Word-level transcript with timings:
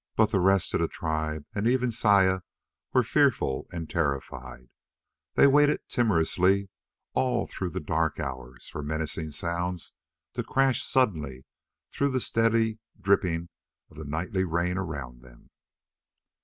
But 0.15 0.31
the 0.31 0.39
rest 0.39 0.73
of 0.73 0.79
the 0.81 0.87
tribe, 0.87 1.45
and 1.53 1.67
even 1.67 1.91
Saya, 1.91 2.39
were 2.91 3.03
fearful 3.03 3.67
and 3.71 3.87
terrified. 3.87 4.67
They 5.35 5.45
waited 5.45 5.87
timorously 5.87 6.69
all 7.13 7.45
through 7.45 7.69
the 7.69 7.79
dark 7.81 8.19
hours 8.19 8.67
for 8.67 8.81
menacing 8.81 9.29
sounds 9.29 9.93
to 10.33 10.41
crash 10.43 10.81
suddenly 10.83 11.45
through 11.91 12.09
the 12.09 12.19
steady 12.19 12.79
dripping 12.99 13.49
of 13.91 13.97
the 13.97 14.05
nightly 14.05 14.43
rain 14.43 14.75
around 14.75 15.21
them. 15.21 15.51